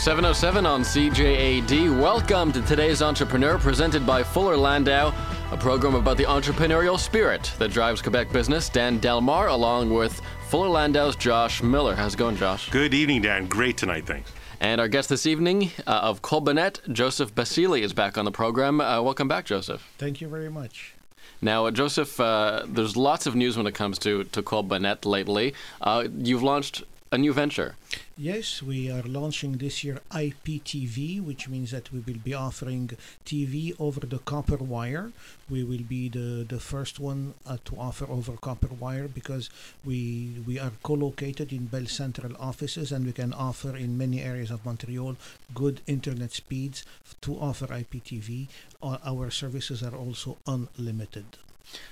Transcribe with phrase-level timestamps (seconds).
[0.00, 2.00] 707 on CJAD.
[2.00, 5.12] Welcome to today's Entrepreneur, presented by Fuller Landau,
[5.52, 8.70] a program about the entrepreneurial spirit that drives Quebec business.
[8.70, 10.18] Dan Delmar, along with
[10.48, 11.94] Fuller Landau's Josh Miller.
[11.94, 12.70] How's it going, Josh?
[12.70, 13.46] Good evening, Dan.
[13.46, 14.32] Great tonight, thanks.
[14.58, 18.80] And our guest this evening uh, of Colbanet, Joseph Bassili, is back on the program.
[18.80, 19.86] Uh, welcome back, Joseph.
[19.98, 20.94] Thank you very much.
[21.42, 25.52] Now, uh, Joseph, uh, there's lots of news when it comes to, to Colbanet lately.
[25.78, 27.76] Uh, you've launched a new venture.
[28.16, 32.90] Yes, we are launching this year IPTV, which means that we will be offering
[33.24, 35.12] TV over the copper wire.
[35.48, 39.50] We will be the, the first one uh, to offer over copper wire because
[39.84, 44.50] we we are co-located in Bell Central offices and we can offer in many areas
[44.50, 45.16] of Montreal
[45.54, 46.84] good internet speeds
[47.22, 48.48] to offer IPTV.
[48.82, 51.38] Our services are also unlimited.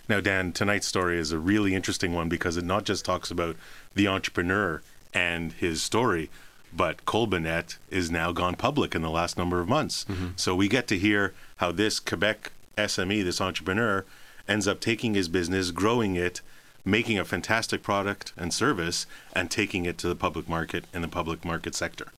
[0.09, 3.57] Now, Dan, tonight's story is a really interesting one because it not just talks about
[3.95, 4.83] the entrepreneur
[5.15, 6.31] and his story,
[6.73, 10.05] but Colbanet is now gone public in the last number of months.
[10.05, 10.29] Mm-hmm.
[10.37, 14.05] So we get to hear how this Quebec SME, this entrepreneur,
[14.47, 16.41] ends up taking his business, growing it,
[16.85, 21.09] making a fantastic product and service, and taking it to the public market in the
[21.09, 22.09] public market sector.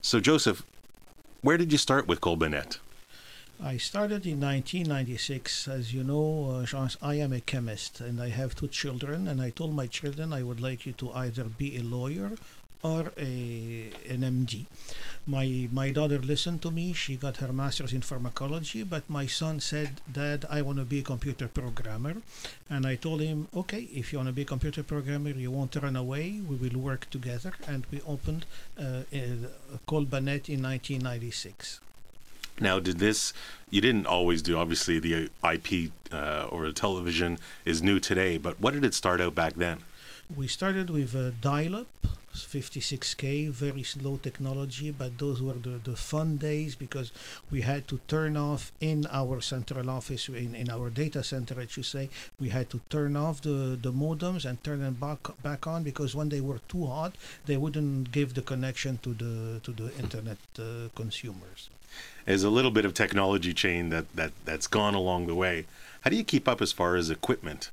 [0.00, 0.64] So, Joseph,
[1.42, 2.78] where did you start with Colbanet?
[3.64, 5.68] I started in 1996.
[5.68, 9.28] As you know, uh, I am a chemist and I have two children.
[9.28, 12.32] And I told my children I would like you to either be a lawyer
[12.82, 14.66] or a, an MD.
[15.28, 16.92] My my daughter listened to me.
[16.92, 20.98] She got her master's in pharmacology, but my son said, "Dad, I want to be
[20.98, 22.16] a computer programmer."
[22.68, 25.76] And I told him, "Okay, if you want to be a computer programmer, you won't
[25.76, 26.40] run away.
[26.40, 28.44] We will work together." And we opened
[28.76, 29.04] uh,
[29.86, 31.78] Colbanet in 1996.
[32.60, 33.32] Now, did this?
[33.70, 34.58] You didn't always do.
[34.58, 38.38] Obviously, the IP uh, or the television is new today.
[38.38, 39.78] But what did it start out back then?
[40.34, 41.88] We started with a dial-up,
[42.34, 47.12] 56k, very slow technology, but those were the, the fun days because
[47.50, 51.66] we had to turn off in our central office, in, in our data center, I
[51.66, 52.08] should say,
[52.40, 56.14] we had to turn off the, the modems and turn them back back on because
[56.14, 60.38] when they were too hot, they wouldn't give the connection to the to the internet
[60.58, 61.68] uh, consumers
[62.26, 65.66] is a little bit of technology chain that, that, that's gone along the way.
[66.02, 67.70] How do you keep up as far as equipment?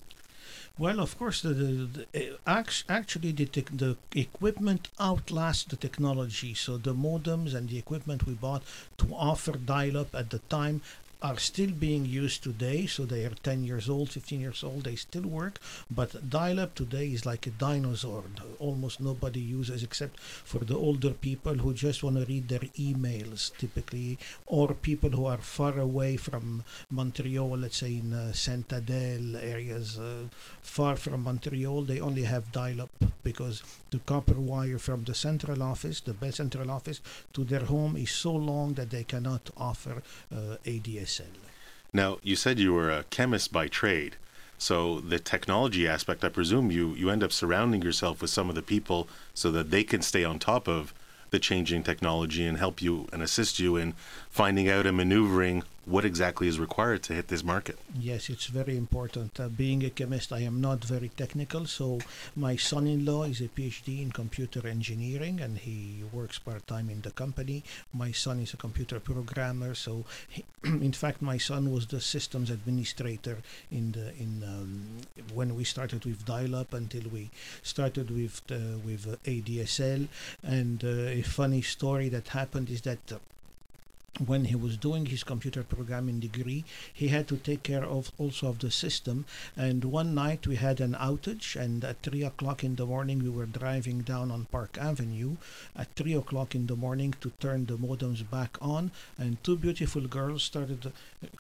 [0.78, 6.54] Well, of course, the, the, the eh, actually the, the equipment outlasts the technology.
[6.54, 8.64] So the modems and the equipment we bought
[9.00, 10.82] to offer dial-up at the time
[11.22, 12.86] are still being used today.
[12.86, 14.86] So they are 10 years old, 15 years old.
[14.86, 15.60] They still work,
[15.92, 18.24] but dial-up today is like a dinosaur.
[18.58, 23.56] Almost nobody uses except for the older people who just want to read their emails,
[23.58, 27.58] typically, or people who are far away from Montreal.
[27.58, 30.24] Let's say in uh, Saint Adèle areas, uh,
[30.62, 32.92] far from Montreal, they only have dial-up
[33.24, 37.02] because the copper wire from the central office, the Bell Central office,
[37.34, 40.02] to their home is so long that they cannot offer
[40.34, 41.09] uh, ADS
[41.92, 44.16] now, you said you were a chemist by trade.
[44.58, 48.56] So the technology aspect, I presume you you end up surrounding yourself with some of
[48.56, 50.94] the people so that they can stay on top of
[51.32, 53.94] the changing technology and help you and assist you in
[54.30, 57.78] finding out and maneuvering what exactly is required to hit this market.
[58.00, 59.40] Yes, it's very important.
[59.40, 61.66] Uh, being a chemist, I am not very technical.
[61.66, 62.00] So
[62.36, 67.64] my son-in-law is a PhD in computer engineering, and he works part-time in the company.
[67.92, 69.74] My son is a computer programmer.
[69.74, 73.38] So, he, in fact, my son was the systems administrator
[73.72, 74.86] in the in um,
[75.34, 77.32] when we started with dial-up until we
[77.64, 80.08] started with uh, with uh, ADSL.
[80.44, 83.18] And uh, a funny story that happened is that uh,
[84.26, 88.48] when he was doing his computer programming degree, he had to take care of also
[88.48, 89.26] of the system.
[89.56, 93.30] And one night we had an outage, and at three o'clock in the morning we
[93.30, 95.38] were driving down on Park Avenue
[95.76, 100.02] at three o'clock in the morning to turn the modems back on, and two beautiful
[100.02, 100.92] girls started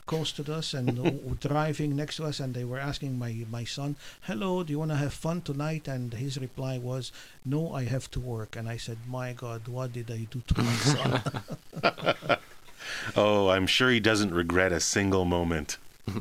[0.05, 3.95] coasted us and were driving next to us, and they were asking my my son,
[4.21, 7.11] "Hello, do you want to have fun tonight?" And his reply was,
[7.45, 10.61] "No, I have to work." And I said, "My God, what did I do to
[10.61, 12.37] my son?"
[13.15, 15.77] oh, I'm sure he doesn't regret a single moment.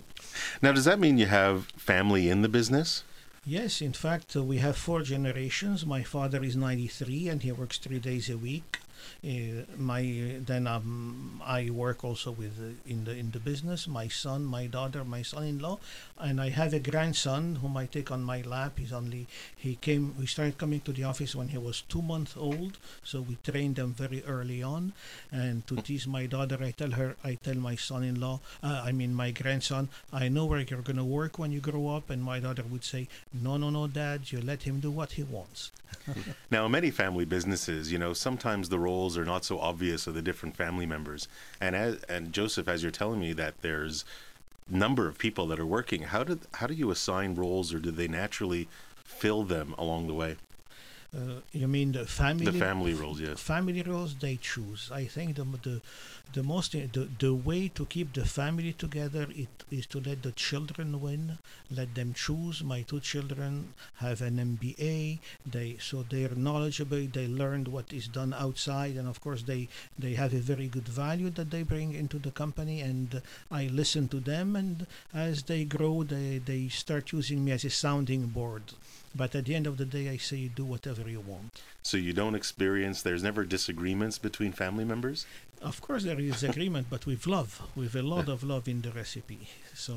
[0.62, 3.05] now, does that mean you have family in the business?
[3.47, 5.87] Yes, in fact, uh, we have four generations.
[5.87, 8.79] My father is 93 and he works three days a week.
[9.25, 10.02] Uh, my
[10.40, 13.88] then um, I work also with uh, in the in the business.
[13.88, 15.78] My son, my daughter, my son-in-law,
[16.19, 18.78] and I have a grandson whom I take on my lap.
[18.78, 19.26] He's only
[19.56, 20.14] he came.
[20.19, 23.76] We started coming to the office when he was two months old, so we trained
[23.76, 24.93] them very early on.
[25.31, 29.14] And to tease my daughter, I tell her, I tell my son-in-law, uh, I mean
[29.14, 32.11] my grandson, I know where you're gonna work when you grow up.
[32.11, 35.22] And my daughter would say, No, no, no, Dad, you let him do what he
[35.22, 35.70] wants.
[36.50, 40.15] now, in many family businesses, you know, sometimes the roles are not so obvious of
[40.15, 41.29] the different family members.
[41.61, 44.05] And as, and Joseph, as you're telling me that there's
[44.69, 47.93] number of people that are working, how do how do you assign roles, or do
[47.93, 48.67] they naturally
[49.05, 50.37] fill them along the way?
[51.16, 52.44] Uh, you mean the family?
[52.44, 53.40] The family roles, yes.
[53.40, 54.90] Family roles they choose.
[54.93, 55.81] I think the the
[56.34, 60.32] the most the, the way to keep the family together it is to let the
[60.32, 61.38] children win,
[61.70, 62.62] let them choose.
[62.62, 65.19] My two children have an MBA.
[65.46, 67.06] They so they're knowledgeable.
[67.11, 69.69] They learned what is done outside, and of course they
[69.99, 72.82] they have a very good value that they bring into the company.
[72.82, 77.64] And I listen to them, and as they grow, they they start using me as
[77.64, 78.75] a sounding board
[79.14, 81.62] but at the end of the day, I say do whatever you want.
[81.82, 85.26] So you don't experience, there's never disagreements between family members?
[85.60, 88.90] Of course, there is agreement, but with love, with a lot of love in the
[88.90, 89.49] recipe.
[89.75, 89.96] So,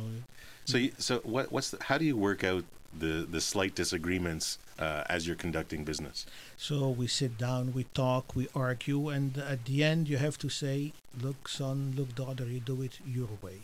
[0.65, 2.63] so, you, so what, what's the, how do you work out
[2.97, 6.25] the, the slight disagreements uh, as you're conducting business?
[6.57, 10.49] So we sit down, we talk, we argue, and at the end, you have to
[10.49, 13.59] say, "Look, son, look, daughter, you do it your way."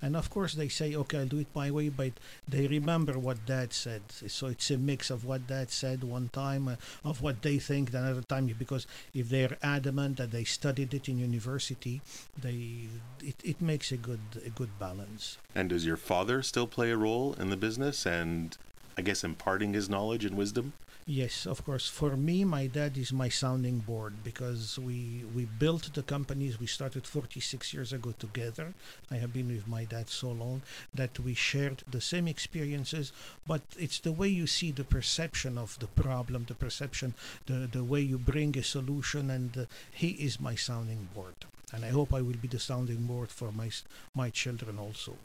[0.00, 2.12] And of course, they say, okay, I'll do it my way, but
[2.46, 4.02] they remember what dad said.
[4.10, 7.90] So it's a mix of what dad said one time, uh, of what they think
[7.90, 12.00] another time, because if they're adamant that they studied it in university,
[12.40, 12.88] they
[13.22, 15.38] it, it makes a good a good balance.
[15.54, 18.56] And does your father still play a role in the business and
[18.96, 20.74] I guess imparting his knowledge and wisdom?
[21.10, 21.88] Yes, of course.
[21.88, 26.60] For me, my dad is my sounding board because we we built the companies.
[26.60, 28.74] We started 46 years ago together.
[29.10, 30.60] I have been with my dad so long
[30.94, 33.10] that we shared the same experiences.
[33.46, 37.14] But it's the way you see the perception of the problem, the perception,
[37.46, 41.36] the the way you bring a solution, and uh, he is my sounding board.
[41.72, 43.70] And I hope I will be the sounding board for my
[44.14, 45.16] my children also.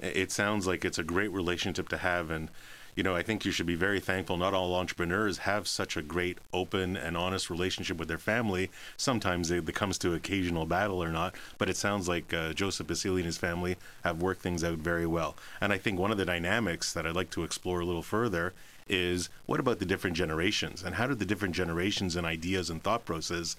[0.00, 2.50] It sounds like it's a great relationship to have, and
[2.98, 4.36] you know, I think you should be very thankful.
[4.36, 8.72] Not all entrepreneurs have such a great, open, and honest relationship with their family.
[8.96, 13.18] Sometimes it comes to occasional battle or not, but it sounds like uh, Joseph Bassili
[13.18, 15.36] and his family have worked things out very well.
[15.60, 18.52] And I think one of the dynamics that I'd like to explore a little further
[18.88, 22.82] is what about the different generations and how do the different generations and ideas and
[22.82, 23.54] thought process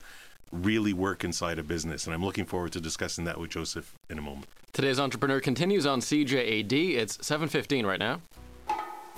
[0.52, 2.06] really work inside a business.
[2.06, 4.48] And I'm looking forward to discussing that with Joseph in a moment.
[4.74, 6.98] Today's entrepreneur continues on CJAD.
[6.98, 8.20] It's 7:15 right now.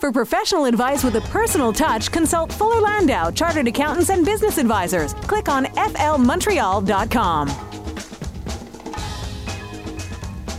[0.01, 5.13] For professional advice with a personal touch, consult Fuller Landau, Chartered Accountants and Business Advisors.
[5.13, 7.48] Click on flmontreal.com.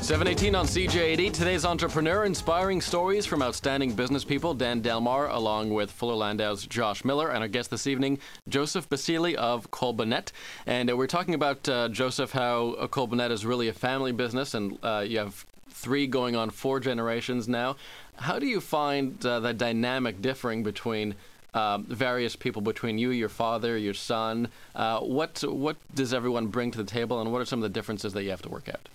[0.00, 1.32] 718 on CJAD.
[1.32, 4.54] Today's entrepreneur, inspiring stories from outstanding business people.
[4.54, 9.34] Dan Delmar, along with Fuller Landau's Josh Miller, and our guest this evening, Joseph Bassili
[9.34, 10.30] of Colbanet.
[10.66, 14.54] And uh, we're talking about, uh, Joseph, how uh, Colbanet is really a family business,
[14.54, 15.44] and uh, you have
[15.82, 17.76] three going on four generations now.
[18.22, 21.16] How do you find uh, the dynamic differing between
[21.54, 24.46] um, various people, between you, your father, your son?
[24.76, 27.68] Uh, what what does everyone bring to the table, and what are some of the
[27.80, 28.88] differences that you have to work out?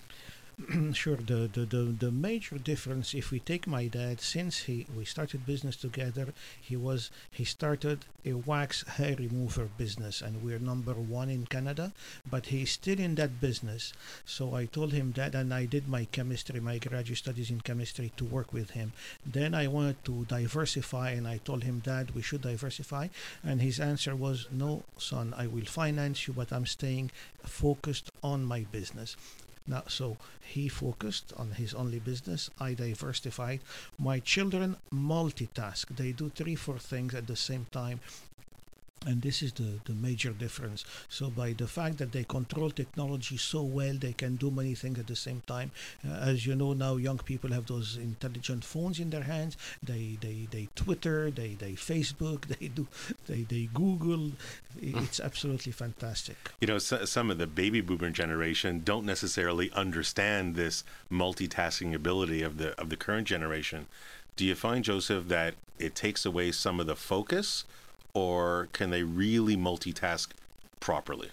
[0.92, 5.04] sure the, the, the, the major difference if we take my dad since he we
[5.04, 10.94] started business together he was he started a wax hair remover business and we're number
[10.94, 11.92] one in canada
[12.28, 13.92] but he's still in that business.
[14.24, 18.10] So i told him that and i did my chemistry my graduate studies in chemistry
[18.16, 18.92] to work with him.
[19.24, 23.08] Then i wanted to diversify and i told him that we should diversify
[23.44, 27.12] and his answer was no son i will finance you but i'm staying
[27.44, 29.14] focused on my business
[29.68, 32.50] now, so he focused on his only business.
[32.58, 33.60] I diversified.
[33.98, 35.86] My children multitask.
[35.94, 38.00] They do three, four things at the same time
[39.06, 40.84] and this is the, the major difference.
[41.08, 44.98] So by the fact that they control technology so well, they can do many things
[44.98, 45.70] at the same time.
[46.06, 49.56] Uh, as you know now, young people have those intelligent phones in their hands.
[49.82, 52.86] They they, they Twitter, they, they Facebook, they do
[53.26, 54.32] they, they Google.
[54.80, 56.36] It's absolutely fantastic.
[56.60, 62.42] You know, so, some of the baby boomer generation don't necessarily understand this multitasking ability
[62.42, 63.86] of the of the current generation.
[64.36, 67.64] Do you find Joseph that it takes away some of the focus?
[68.14, 70.28] Or can they really multitask
[70.80, 71.30] properly?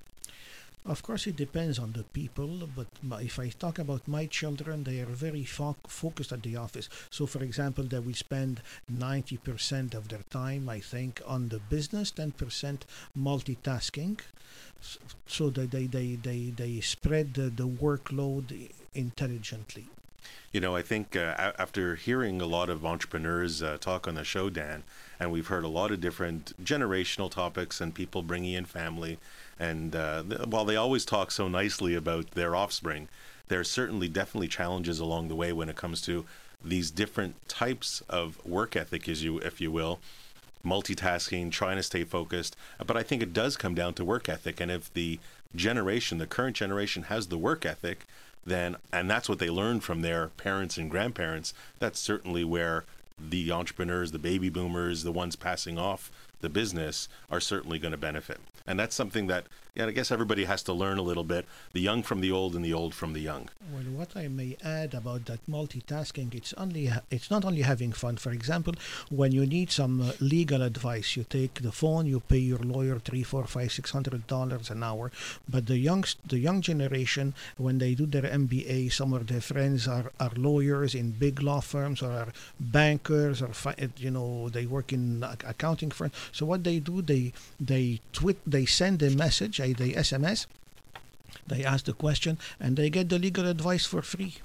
[0.85, 2.85] Of course, it depends on the people, but
[3.19, 6.89] if I talk about my children, they are very fo- focused at the office.
[7.09, 8.61] So, for example, they will spend
[8.93, 12.81] 90% of their time, I think, on the business, 10%
[13.17, 14.19] multitasking.
[15.25, 19.87] So they, they, they, they, they spread the, the workload intelligently.
[20.51, 24.23] You know, I think uh, after hearing a lot of entrepreneurs uh, talk on the
[24.23, 24.83] show, Dan,
[25.19, 29.17] and we've heard a lot of different generational topics and people bringing in family,
[29.59, 33.09] and uh, th- while they always talk so nicely about their offspring,
[33.47, 36.25] there are certainly definitely challenges along the way when it comes to
[36.63, 39.99] these different types of work ethic, as you, if you will,
[40.65, 42.55] multitasking, trying to stay focused.
[42.85, 44.59] But I think it does come down to work ethic.
[44.59, 45.19] And if the
[45.55, 48.05] generation, the current generation, has the work ethic,
[48.45, 52.85] then, and that's what they learned from their parents and grandparents, that's certainly where
[53.17, 56.11] the entrepreneurs, the baby boomers, the ones passing off
[56.41, 58.39] the business are certainly going to benefit.
[58.67, 61.81] And that's something that, yeah, I guess everybody has to learn a little bit the
[61.81, 63.49] young from the old and the old from the young.
[63.73, 68.15] Well, what I may add about that multitasking, it's only it's not only having fun.
[68.15, 68.73] For example,
[69.09, 72.99] when you need some uh, legal advice, you take the phone, you pay your lawyer
[72.99, 75.11] three, four, five, six hundred dollars an hour.
[75.49, 79.89] But the young the young generation, when they do their MBA, some of their friends
[79.89, 84.65] are, are lawyers in big law firms or are bankers or fi- you know they
[84.65, 86.13] work in accounting firms.
[86.31, 90.47] So what they do, they they tweet, they send a message, a they SMS,
[91.47, 94.35] they ask the question, and they get the legal advice for free.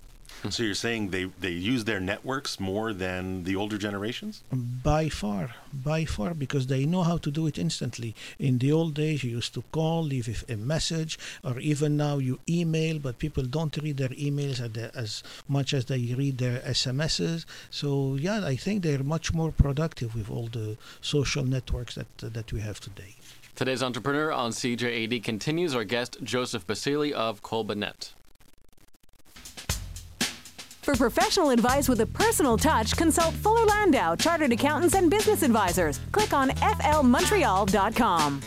[0.51, 4.43] So you're saying they, they use their networks more than the older generations?
[4.51, 8.15] By far, by far, because they know how to do it instantly.
[8.39, 12.39] In the old days, you used to call, leave a message, or even now you
[12.49, 14.61] email, but people don't read their emails
[14.97, 17.45] as much as they read their SMSs.
[17.71, 22.53] So yeah, I think they're much more productive with all the social networks that that
[22.53, 23.17] we have today.
[23.55, 28.13] Today's entrepreneur on CJAD continues our guest Joseph Bassili of Colbanet.
[30.83, 36.01] For professional advice with a personal touch, consult Fuller Landau, Chartered Accountants and Business Advisors.
[36.11, 38.41] Click on flmontreal.com.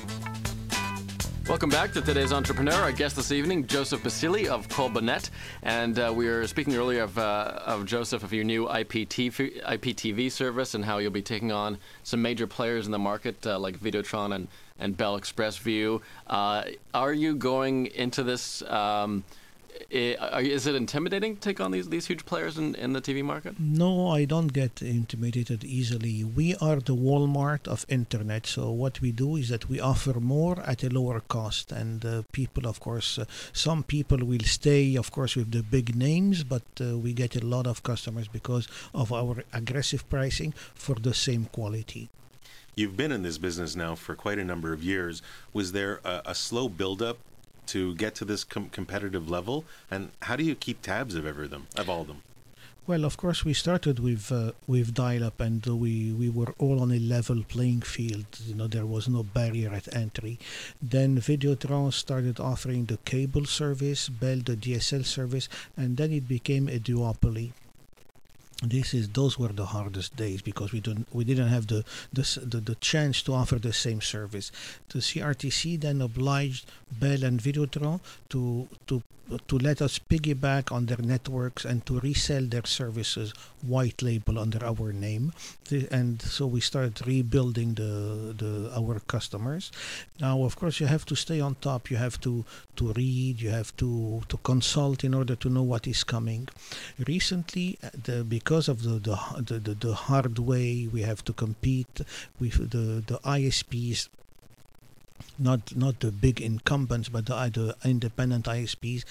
[1.48, 2.74] Welcome back to today's entrepreneur.
[2.74, 5.30] Our guest this evening, Joseph Bassili of Colbanet,
[5.62, 10.32] and uh, we were speaking earlier of, uh, of Joseph of your new IPTV, IPTV
[10.32, 13.78] service and how you'll be taking on some major players in the market uh, like
[13.78, 14.48] Videotron and
[14.80, 16.02] and Bell ExpressVu.
[16.28, 16.64] Uh,
[16.94, 18.62] are you going into this?
[18.64, 19.24] Um,
[19.90, 23.60] is it intimidating to take on these, these huge players in, in the TV market?
[23.60, 26.24] No, I don't get intimidated easily.
[26.24, 28.46] We are the Walmart of internet.
[28.46, 31.72] So what we do is that we offer more at a lower cost.
[31.72, 35.96] And uh, people, of course, uh, some people will stay, of course, with the big
[35.96, 40.96] names, but uh, we get a lot of customers because of our aggressive pricing for
[40.96, 42.10] the same quality.
[42.76, 45.22] You've been in this business now for quite a number of years.
[45.54, 47.18] Was there a, a slow buildup
[47.68, 49.64] to get to this com- competitive level?
[49.92, 52.24] And how do you keep tabs of every them, of all of them?
[52.86, 56.82] Well, of course, we started with uh, with dial-up, and uh, we we were all
[56.82, 58.26] on a level playing field.
[58.46, 60.38] You know, there was no barrier at entry.
[60.82, 66.68] Then Videotron started offering the cable service, Bell the DSL service, and then it became
[66.68, 67.52] a duopoly
[68.64, 72.24] this is those were the hardest days because we didn't we didn't have the the,
[72.46, 74.52] the, the chance to offer the same service.
[74.90, 79.04] The CRTC then obliged Bell and Videotron to to
[79.48, 84.64] to let us piggyback on their networks and to resell their services white label under
[84.66, 85.34] our name.
[85.92, 89.72] And so we started rebuilding the, the our customers.
[90.20, 91.90] Now of course you have to stay on top.
[91.90, 93.42] You have to to read.
[93.42, 96.48] You have to to consult in order to know what is coming.
[97.08, 102.02] Recently uh, the, because of the the, the the hard way we have to compete
[102.40, 104.10] with the the ISPs
[105.40, 109.04] not not the big incumbents, but the, the independent ISPs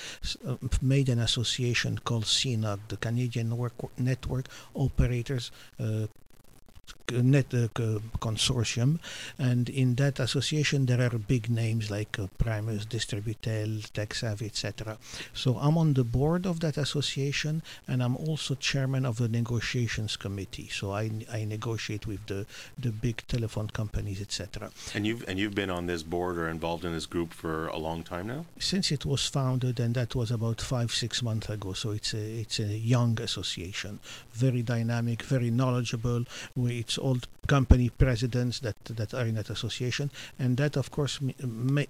[0.46, 3.48] uh, made an association called CNOC, the Canadian
[3.98, 6.06] Network Operators uh,
[7.20, 8.98] network uh, consortium,
[9.38, 14.98] and in that association there are big names like uh, Primus, Distributel, TekSavvy, etc.
[15.34, 20.16] So I'm on the board of that association, and I'm also chairman of the negotiations
[20.16, 20.68] committee.
[20.70, 22.46] So I, I negotiate with the
[22.78, 24.70] the big telephone companies, etc.
[24.94, 27.78] And you've and you've been on this board or involved in this group for a
[27.78, 28.46] long time now.
[28.58, 31.72] Since it was founded, and that was about five six months ago.
[31.72, 34.00] So it's a it's a young association,
[34.32, 36.24] very dynamic, very knowledgeable.
[36.56, 41.20] We, it's old company presidents that that are in that association, and that of course
[41.20, 41.34] me,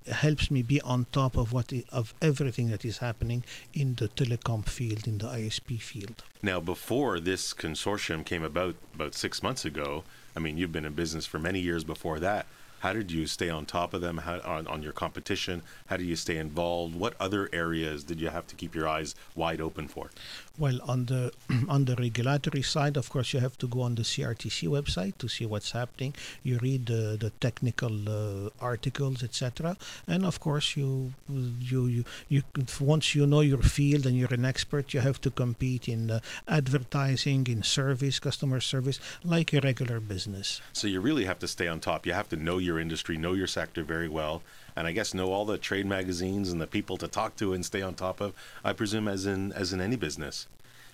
[0.07, 4.65] helps me be on top of what of everything that is happening in the telecom
[4.65, 6.25] field, in the ISP field.
[6.43, 10.03] Now, before this consortium came about, about six months ago,
[10.37, 12.47] I mean, you've been in business for many years before that.
[12.83, 15.63] How did you stay on top of them how, on, on your competition?
[15.87, 16.97] How do you stay involved?
[16.97, 20.11] What other areas did you have to keep your eyes wide open for?
[20.59, 21.33] Well, on the
[21.69, 25.29] on the regulatory side, of course, you have to go on the CRTC website to
[25.29, 26.15] see what's happening.
[26.43, 29.77] You read the the technical uh, articles, etc.
[30.07, 31.15] And of course, you
[31.61, 32.43] you you you
[32.81, 36.21] once you know your field and you're an expert, you have to compete in uh,
[36.47, 40.61] advertising, in service, customer service, like a regular business.
[40.73, 42.07] So you really have to stay on top.
[42.07, 44.43] You have to know your industry, know your sector very well,
[44.77, 47.65] and I guess know all the trade magazines and the people to talk to and
[47.65, 48.35] stay on top of.
[48.65, 50.47] I presume, as in as in any business,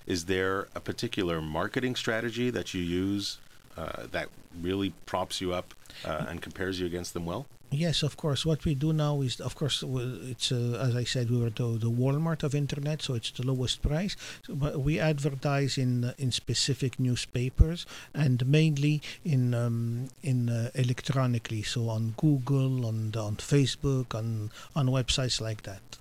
[0.07, 3.39] is there a particular marketing strategy that you use
[3.79, 4.29] uh, that
[4.61, 7.47] really props you up uh, and compares you against them well?
[7.71, 8.47] Yes, of course.
[8.47, 11.79] What we do now is, of course, it's uh, as I said, we were the,
[11.79, 14.17] the Walmart of internet, so it's the lowest price.
[14.47, 20.71] So, but we advertise in uh, in specific newspapers and mainly in um, in uh,
[20.75, 25.98] electronically, so on Google, on on Facebook, on on websites like that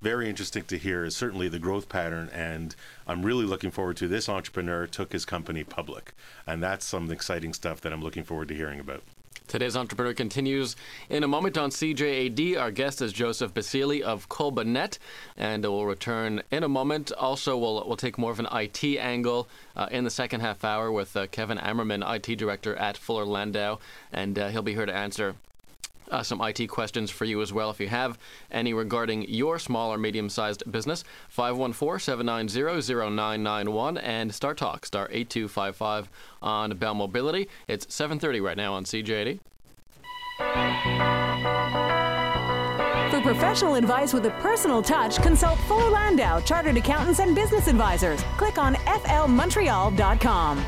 [0.00, 2.74] very interesting to hear is certainly the growth pattern and
[3.06, 6.12] i'm really looking forward to this entrepreneur took his company public
[6.46, 9.02] and that's some exciting stuff that i'm looking forward to hearing about
[9.48, 10.76] Today's entrepreneur continues
[11.08, 12.60] in a moment on CJAD.
[12.60, 14.98] Our guest is Joseph Bassili of Colbanet,
[15.38, 17.12] and we'll return in a moment.
[17.12, 20.92] Also, we'll, we'll take more of an IT angle uh, in the second half hour
[20.92, 23.78] with uh, Kevin Ammerman, IT director at Fuller Landau,
[24.12, 25.34] and uh, he'll be here to answer
[26.10, 28.18] uh, some IT questions for you as well if you have
[28.50, 31.04] any regarding your small or medium sized business.
[31.28, 36.08] 514 790 0991 and Star Talk, star 8255
[36.42, 37.48] on Bell Mobility.
[37.66, 39.40] It's 730 right now on CJAD.
[43.10, 48.22] For professional advice with a personal touch, consult Fuller Landau, Chartered Accountants and Business Advisors.
[48.36, 50.64] Click on flmontreal.com.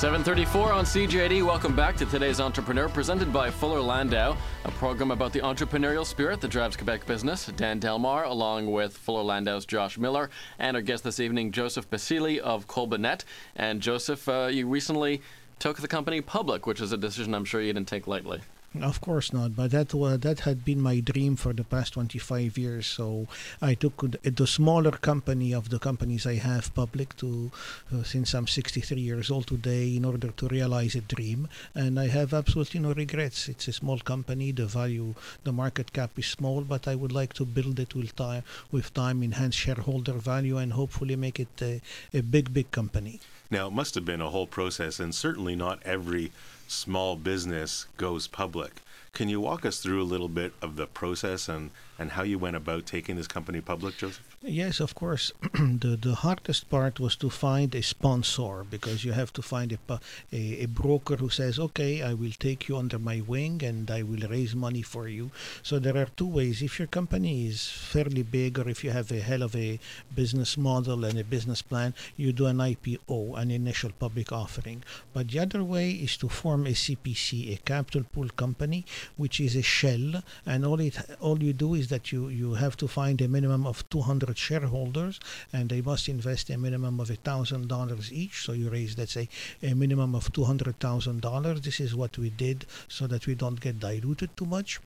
[0.00, 1.44] 734 on CJAD.
[1.44, 6.40] Welcome back to today's Entrepreneur, presented by Fuller Landau, a program about the entrepreneurial spirit
[6.40, 7.44] that drives Quebec business.
[7.54, 12.40] Dan Delmar, along with Fuller Landau's Josh Miller, and our guest this evening, Joseph Bassili
[12.40, 13.24] of Colbanet.
[13.56, 15.20] And Joseph, uh, you recently
[15.58, 18.40] took the company public, which is a decision I'm sure you didn't take lightly.
[18.78, 22.56] Of course not, but that uh, that had been my dream for the past 25
[22.56, 22.86] years.
[22.86, 23.26] So
[23.60, 27.50] I took the smaller company of the companies I have public to
[27.92, 32.06] uh, since I'm 63 years old today in order to realize a dream, and I
[32.06, 33.48] have absolutely no regrets.
[33.48, 34.52] It's a small company.
[34.52, 38.14] The value, the market cap is small, but I would like to build it with
[38.14, 41.80] time, with time, enhance shareholder value, and hopefully make it a,
[42.14, 43.18] a big, big company.
[43.50, 46.30] Now it must have been a whole process, and certainly not every
[46.70, 48.82] small business goes public.
[49.12, 52.38] Can you walk us through a little bit of the process and, and how you
[52.38, 54.38] went about taking this company public, Joseph?
[54.42, 55.32] Yes, of course.
[55.84, 60.00] the the hardest part was to find a sponsor because you have to find a,
[60.32, 64.00] a, a broker who says, "Okay, I will take you under my wing and I
[64.02, 65.30] will raise money for you."
[65.62, 66.62] So there are two ways.
[66.62, 69.78] If your company is fairly big or if you have a hell of a
[70.14, 74.82] business model and a business plan, you do an IPO, an initial public offering.
[75.12, 78.86] But the other way is to form a CPC, a capital pool company,
[79.18, 82.76] which is a shell, and all it all you do is that you you have
[82.78, 85.20] to find a minimum of 200 shareholders
[85.52, 88.44] and they must invest a minimum of a thousand dollars each.
[88.44, 89.28] So you raise let's say
[89.62, 91.60] a minimum of two hundred thousand dollars.
[91.60, 94.80] This is what we did so that we don't get diluted too much.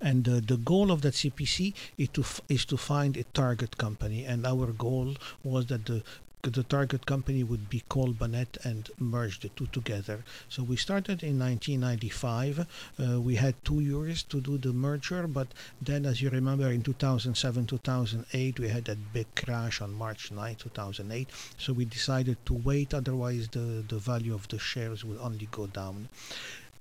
[0.00, 4.24] And uh, the goal of that CPC is to is to find a target company.
[4.24, 6.02] And our goal was that the
[6.42, 10.24] the target company would be Colbanet and merge the two together.
[10.48, 12.66] So we started in 1995.
[12.98, 15.48] Uh, we had two years to do the merger, but
[15.82, 20.54] then, as you remember, in 2007 2008, we had that big crash on March 9,
[20.56, 21.28] 2008.
[21.58, 25.66] So we decided to wait, otherwise, the, the value of the shares would only go
[25.66, 26.08] down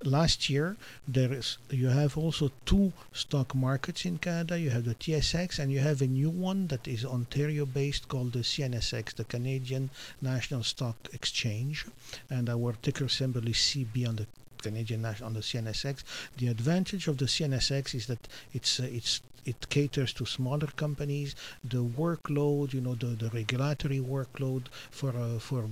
[0.04, 4.58] last year there is you have also two stock markets in Canada.
[4.60, 8.34] You have the TSX and you have a new one that is Ontario based called
[8.34, 9.90] the CNSX the Canadian
[10.22, 11.86] National Stock Exchange.
[12.30, 14.28] And our ticker symbol is CB on the
[14.62, 16.04] Canadian on the CNSX
[16.38, 21.36] the advantage of the CNSX is that it's uh, it's it caters to smaller companies.
[21.64, 25.70] The workload you know the, the regulatory workload for uh, for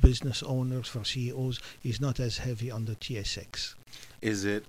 [0.00, 3.74] business owners, for CEOs, is not as heavy on the TSX.
[4.22, 4.64] Is it?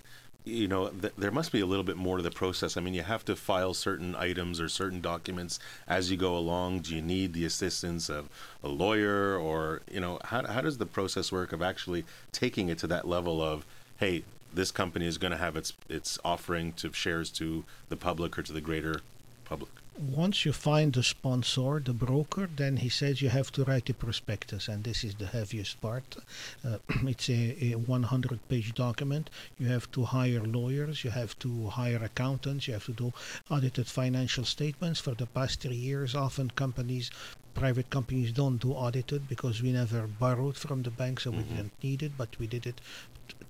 [0.46, 2.78] You know, th- there must be a little bit more to the process.
[2.78, 5.60] I mean, you have to file certain items or certain documents
[5.90, 6.80] as you go along.
[6.80, 8.30] Do you need the assistance of
[8.64, 12.78] a lawyer, or you know, how how does the process work of actually taking it
[12.80, 13.66] to that level of,
[13.98, 18.40] hey, this company is going to have its its offering to shares to the public
[18.40, 19.02] or to the greater
[19.44, 19.72] public?
[20.00, 23.94] Once you find the sponsor, the broker, then he says you have to write a
[23.94, 26.18] prospectus, and this is the heaviest part.
[26.66, 29.30] Uh, it's a, a 100 page document.
[29.58, 33.14] You have to hire lawyers, you have to hire accountants, you have to do
[33.50, 35.00] audited financial statements.
[35.00, 37.10] For the past three years, often companies
[37.54, 41.56] private companies don't do audited because we never borrowed from the bank, so we mm-hmm.
[41.56, 42.80] didn't need it, but we did it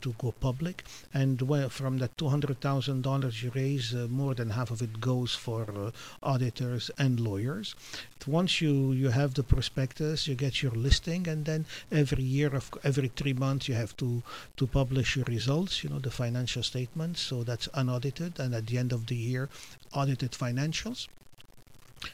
[0.02, 0.84] to go public.
[1.14, 5.64] And well, from that $200,000 you raise, uh, more than half of it goes for
[5.70, 5.92] uh,
[6.24, 7.76] auditors and lawyers.
[8.26, 12.70] Once you, you have the prospectus, you get your listing, and then every year, of
[12.84, 14.22] every three months, you have to,
[14.58, 17.22] to publish your results, you know, the financial statements.
[17.22, 19.50] So that's unaudited, and at the end of the year,
[19.94, 21.08] audited financials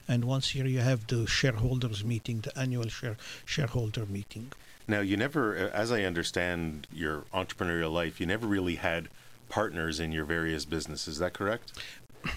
[0.08, 4.54] And once a year you have the shareholders meeting, the annual share shareholder meeting.
[4.88, 9.08] Now, you never, as I understand your entrepreneurial life, you never really had
[9.50, 11.16] partners in your various businesses.
[11.16, 11.72] Is that correct?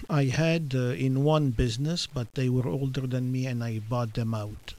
[0.09, 4.13] I had uh, in one business, but they were older than me and I bought
[4.13, 4.73] them out.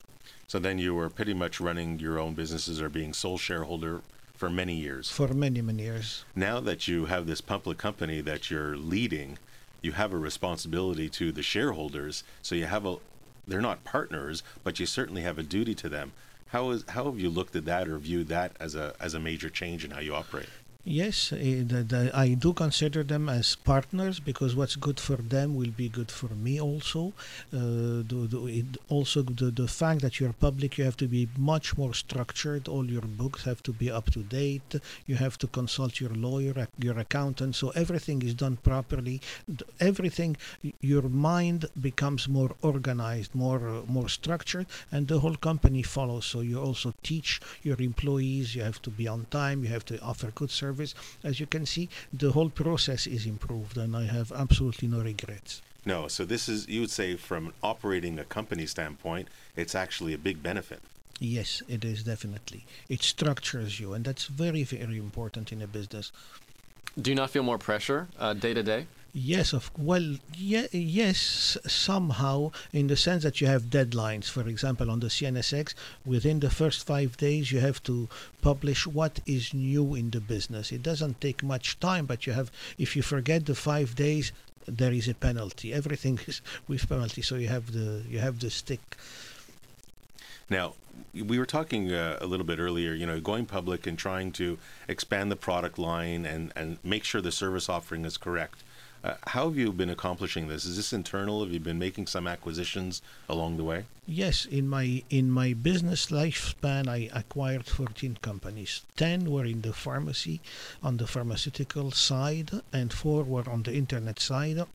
[0.46, 4.02] So then you were pretty much running your own businesses or being sole shareholder
[4.34, 5.10] for many years.
[5.10, 6.24] For many, many years.
[6.34, 9.38] Now that you have this public company that you're leading,
[9.82, 12.24] you have a responsibility to the shareholders.
[12.40, 12.96] So you have a,
[13.46, 16.12] they're not partners, but you certainly have a duty to them.
[16.48, 19.20] How is how have you looked at that or viewed that as a as a
[19.20, 20.48] major change in how you operate?
[20.84, 25.90] Yes, the, I do consider them as partners because what's good for them will be
[25.90, 27.12] good for me also.
[27.52, 28.02] Uh,
[28.88, 32.68] also, the, the fact that you're public, you have to be much more structured.
[32.68, 34.76] All your books have to be up to date.
[35.06, 37.56] You have to consult your lawyer, your accountant.
[37.56, 39.20] So everything is done properly.
[39.80, 40.36] Everything,
[40.80, 46.24] your mind becomes more organized, more uh, more structured, and the whole company follows.
[46.24, 48.54] So you also teach your employees.
[48.54, 49.64] You have to be on time.
[49.64, 50.94] You have to offer good service service.
[51.24, 55.62] As you can see, the whole process is improved, and I have absolutely no regrets.
[55.84, 60.18] No, so this is, you would say, from operating a company standpoint, it's actually a
[60.18, 60.80] big benefit.
[61.20, 62.64] Yes, it is definitely.
[62.88, 66.12] It structures you, and that's very, very important in a business.
[67.00, 68.86] Do you not feel more pressure uh, day to day?
[69.14, 74.26] Yes, of well, yeah, yes, somehow in the sense that you have deadlines.
[74.28, 78.08] For example, on the CNSX, within the first five days, you have to
[78.42, 80.72] publish what is new in the business.
[80.72, 84.30] It doesn't take much time, but you have if you forget the five days,
[84.66, 85.72] there is a penalty.
[85.72, 88.80] Everything is with penalty, so you have the you have the stick.
[90.50, 90.74] Now,
[91.14, 94.58] we were talking uh, a little bit earlier, you know, going public and trying to
[94.86, 98.62] expand the product line and, and make sure the service offering is correct.
[99.04, 100.64] Uh, how have you been accomplishing this?
[100.64, 101.42] Is this internal?
[101.42, 103.84] Have you been making some acquisitions along the way?
[104.06, 108.82] Yes, in my in my business lifespan, I acquired 14 companies.
[108.96, 110.40] 10 were in the pharmacy,
[110.82, 114.66] on the pharmaceutical side, and four were on the internet side.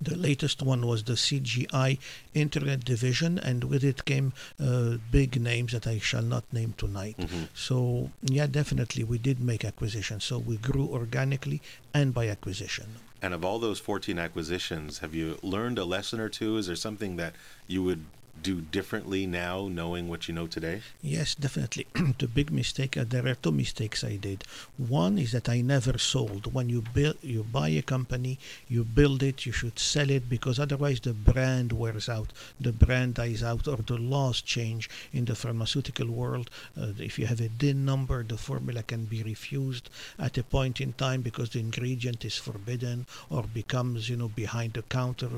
[0.00, 1.98] The latest one was the CGI
[2.34, 7.16] Internet Division, and with it came uh, big names that I shall not name tonight.
[7.18, 7.44] Mm-hmm.
[7.54, 10.24] So, yeah, definitely we did make acquisitions.
[10.24, 11.60] So we grew organically
[11.94, 12.86] and by acquisition.
[13.20, 16.56] And of all those 14 acquisitions, have you learned a lesson or two?
[16.56, 17.34] Is there something that
[17.68, 18.04] you would
[18.42, 20.82] do differently now, knowing what you know today?
[21.00, 21.86] Yes, definitely.
[22.18, 22.96] the big mistake.
[22.96, 24.44] Uh, there are two mistakes I did.
[24.76, 26.52] One is that I never sold.
[26.52, 30.58] When you build, you buy a company, you build it, you should sell it because
[30.58, 35.34] otherwise the brand wears out, the brand dies out, or the laws change in the
[35.34, 36.50] pharmaceutical world.
[36.80, 40.80] Uh, if you have a DIN number, the formula can be refused at a point
[40.80, 45.30] in time because the ingredient is forbidden or becomes, you know, behind the counter,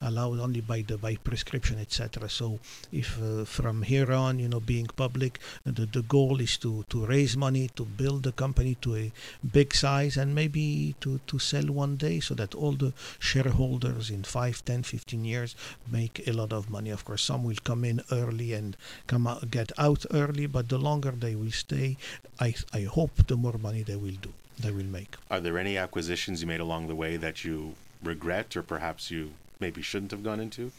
[0.00, 2.28] allowed only by the by prescription, etc.
[2.28, 2.51] So
[2.90, 7.06] if uh, from here on, you know, being public, the, the goal is to, to
[7.06, 9.12] raise money, to build the company to a
[9.52, 14.22] big size and maybe to, to sell one day so that all the shareholders in
[14.22, 15.54] 5, 10, 15 years
[15.90, 16.90] make a lot of money.
[16.90, 20.78] Of course, some will come in early and come out, get out early, but the
[20.78, 21.96] longer they will stay,
[22.40, 25.16] I, I hope the more money they will do, they will make.
[25.30, 29.32] Are there any acquisitions you made along the way that you regret or perhaps you
[29.60, 30.72] maybe shouldn't have gone into?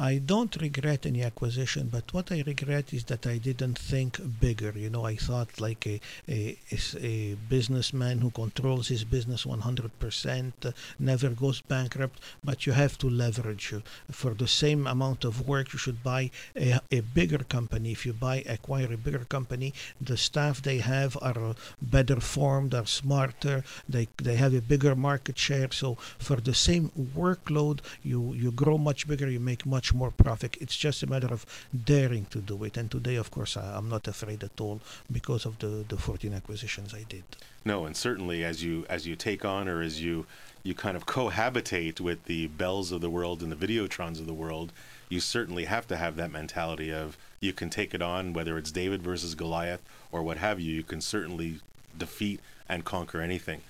[0.00, 4.72] I don't regret any acquisition, but what I regret is that I didn't think bigger.
[4.76, 6.56] You know, I thought like a a,
[7.00, 13.10] a businessman who controls his business 100%, uh, never goes bankrupt, but you have to
[13.10, 13.74] leverage.
[14.12, 17.90] For the same amount of work, you should buy a, a bigger company.
[17.90, 22.86] If you buy, acquire a bigger company, the staff they have are better formed, are
[22.86, 25.72] smarter, they, they have a bigger market share.
[25.72, 30.10] So for the same workload, you, you grow much bigger, you make much much more
[30.10, 30.56] profit.
[30.60, 32.76] It's just a matter of daring to do it.
[32.76, 36.34] And today, of course, I, am not afraid at all because of the, the 14
[36.34, 37.24] acquisitions I did.
[37.64, 40.26] No, and certainly as you as you take on or as you
[40.62, 44.34] you kind of cohabitate with the bells of the world and the videotrons of the
[44.34, 44.72] world,
[45.08, 48.70] you certainly have to have that mentality of you can take it on, whether it's
[48.70, 49.80] David versus Goliath
[50.12, 50.74] or what have you.
[50.74, 51.60] You can certainly
[51.96, 53.62] defeat and conquer anything.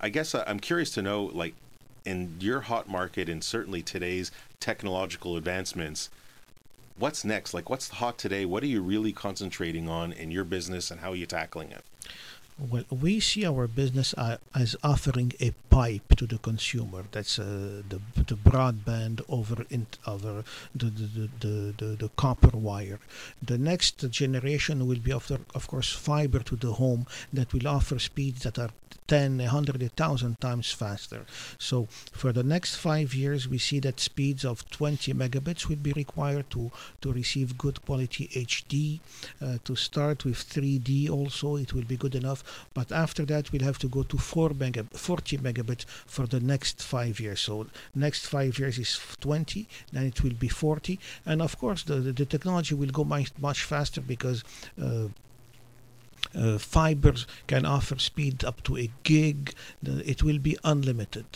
[0.00, 1.54] I guess I'm curious to know, like,
[2.04, 6.10] in your hot market and certainly today's technological advancements,
[6.98, 7.54] what's next?
[7.54, 8.44] Like, what's the hot today?
[8.44, 11.84] What are you really concentrating on in your business and how are you tackling it?
[12.68, 14.14] Well, we see our business
[14.54, 17.04] as offering a pipe to the consumer.
[17.10, 20.44] That's uh, the the broadband over in, over
[20.74, 23.00] the the, the, the, the copper wire.
[23.42, 27.98] The next generation will be of, of course fiber to the home that will offer
[27.98, 28.72] speeds that are
[29.10, 31.26] 10, 100, 1000 times faster.
[31.58, 35.92] So for the next five years, we see that speeds of 20 megabits will be
[35.92, 36.70] required to,
[37.00, 39.00] to receive good quality HD.
[39.42, 42.44] Uh, to start with 3D also, it will be good enough.
[42.74, 46.82] But after that, we'll have to go to 4 mega, 40 megabits for the next
[46.82, 47.40] five years.
[47.40, 50.98] So next five years is 20, then it will be 40.
[51.26, 54.44] And of course, the, the, the technology will go much, much faster because
[54.80, 55.08] uh,
[56.34, 59.54] uh, fibers can offer speed up to a gig.
[59.82, 61.26] It will be unlimited.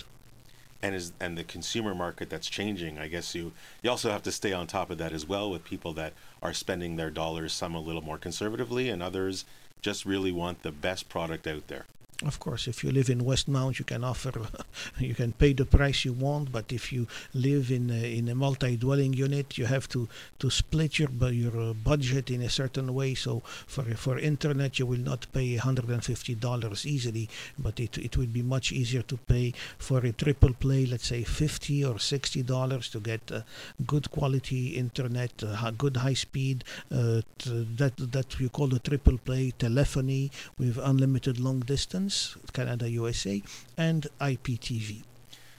[0.83, 2.98] And is and the consumer market that's changing.
[2.98, 5.64] I guess you you also have to stay on top of that as well with
[5.64, 9.46] people that are spending their dollars some a little more conservatively and others
[9.85, 11.85] just really want the best product out there.
[12.22, 14.33] Of course, if you live in Westmount, you can offer,
[14.98, 16.53] you can pay the price you want.
[16.53, 21.00] But if you live in a, in a multi-dwelling unit, you have to, to split
[21.00, 23.14] your your uh, budget in a certain way.
[23.14, 28.33] So for for internet, you will not pay 150 dollars easily, but it it will
[28.38, 32.88] be much easier to pay for a triple play, let's say 50 or 60 dollars
[32.90, 33.40] to get uh,
[33.87, 36.62] good quality internet, uh, good high speed.
[36.92, 42.04] Uh, that that you call the triple play telephony with unlimited long distance
[42.53, 43.43] Canada, USA,
[43.77, 45.03] and IPTV.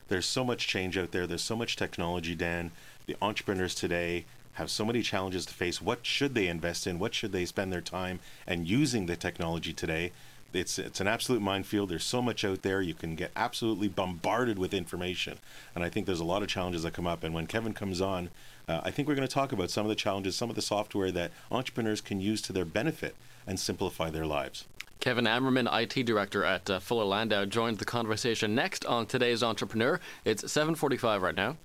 [0.07, 1.25] There's so much change out there.
[1.25, 2.71] There's so much technology, Dan.
[3.07, 5.81] The entrepreneurs today have so many challenges to face.
[5.81, 6.99] What should they invest in?
[6.99, 10.11] What should they spend their time and using the technology today?
[10.53, 11.89] It's it's an absolute minefield.
[11.89, 12.81] There's so much out there.
[12.81, 15.39] You can get absolutely bombarded with information,
[15.73, 17.23] and I think there's a lot of challenges that come up.
[17.23, 18.29] And when Kevin comes on,
[18.69, 20.61] uh, I think we're going to talk about some of the challenges, some of the
[20.61, 23.15] software that entrepreneurs can use to their benefit
[23.47, 24.65] and simplify their lives.
[24.99, 29.99] Kevin Ammerman, IT Director at uh, Fuller Landau, joins the conversation next on today's Entrepreneur.
[30.23, 31.57] It's 7:45 right now.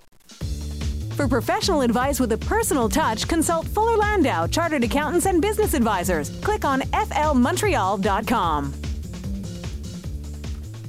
[1.17, 6.31] For professional advice with a personal touch, consult Fuller Landau, Chartered Accountants and Business Advisors.
[6.41, 8.73] Click on flmontreal.com.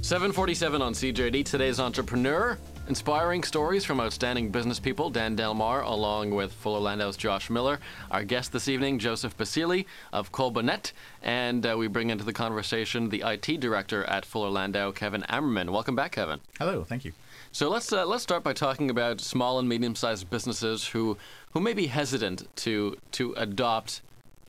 [0.02, 2.58] 747 on CJAD, today's Entrepreneur.
[2.92, 7.80] Inspiring stories from outstanding business people, Dan Delmar, along with Fuller Landau's Josh Miller.
[8.12, 10.92] Our guest this evening, Joseph Bassili of Colbanet.
[11.24, 15.70] And uh, we bring into the conversation the IT director at Fuller Landau, Kevin Ammerman.
[15.70, 16.42] Welcome back, Kevin.
[16.60, 17.14] Hello, thank you.
[17.54, 21.18] So let's uh, let's start by talking about small and medium-sized businesses who
[21.52, 24.02] who may be hesitant to to adopt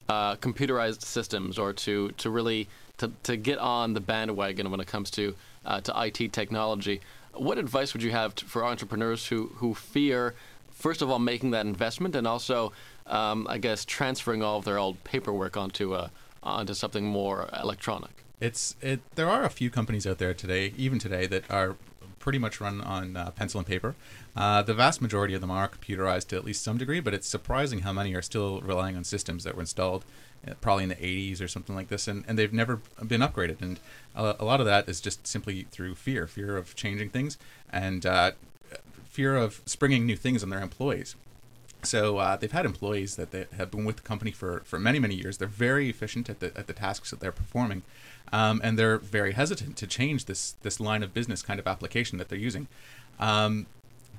[0.08, 2.66] uh, computerized systems or to to really
[2.98, 7.00] to, to get on the bandwagon when it comes to uh, to IT technology.
[7.34, 10.34] What advice would you have to, for entrepreneurs who, who fear,
[10.70, 12.72] first of all, making that investment and also,
[13.06, 16.08] um, I guess, transferring all of their old paperwork onto, uh,
[16.42, 18.10] onto something more electronic?
[18.40, 19.00] It's it.
[19.14, 21.76] There are a few companies out there today, even today, that are
[22.18, 23.94] pretty much run on uh, pencil and paper.
[24.36, 27.26] Uh, the vast majority of them are computerized to at least some degree, but it's
[27.26, 30.04] surprising how many are still relying on systems that were installed
[30.60, 33.60] probably in the 80s or something like this, and, and they've never been upgraded.
[33.60, 33.78] And
[34.14, 37.38] a, a lot of that is just simply through fear fear of changing things
[37.70, 38.32] and uh,
[39.04, 41.16] fear of springing new things on their employees.
[41.84, 44.98] So uh, they've had employees that they have been with the company for, for many
[44.98, 45.38] many years.
[45.38, 47.82] They're very efficient at the at the tasks that they're performing,
[48.32, 52.18] um, and they're very hesitant to change this this line of business kind of application
[52.18, 52.68] that they're using.
[53.18, 53.66] Um,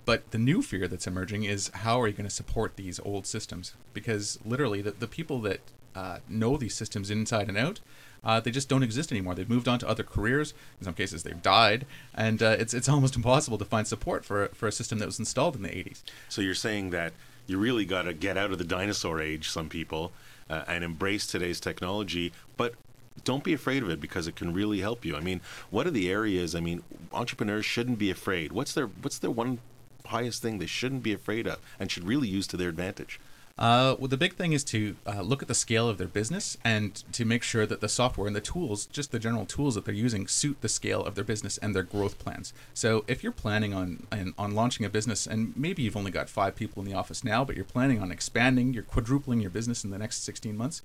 [0.05, 3.25] but the new fear that's emerging is how are you going to support these old
[3.25, 3.73] systems?
[3.93, 5.61] Because literally, the, the people that
[5.95, 7.79] uh, know these systems inside and out,
[8.23, 9.35] uh, they just don't exist anymore.
[9.35, 10.53] They've moved on to other careers.
[10.79, 14.47] In some cases, they've died, and uh, it's it's almost impossible to find support for
[14.53, 16.03] for a system that was installed in the 80s.
[16.29, 17.13] So you're saying that
[17.47, 20.13] you really got to get out of the dinosaur age, some people,
[20.49, 22.75] uh, and embrace today's technology, but
[23.23, 25.15] don't be afraid of it because it can really help you.
[25.15, 26.55] I mean, what are the areas?
[26.55, 28.51] I mean, entrepreneurs shouldn't be afraid.
[28.51, 29.59] What's their what's their one
[30.05, 33.19] highest thing they shouldn't be afraid of and should really use to their advantage?
[33.55, 36.57] Uh, well, the big thing is to uh, look at the scale of their business
[36.63, 39.85] and to make sure that the software and the tools, just the general tools that
[39.85, 42.51] they're using, suit the scale of their business and their growth plans.
[42.73, 44.07] So, if you're planning on
[44.39, 47.45] on launching a business, and maybe you've only got five people in the office now,
[47.45, 50.81] but you're planning on expanding, you're quadrupling your business in the next 16 months,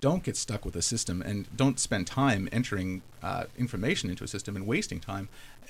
[0.00, 4.28] don't get stuck with a system and don't spend time entering uh, information into a
[4.28, 5.28] system and wasting time